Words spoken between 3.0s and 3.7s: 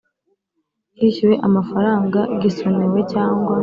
cyangwa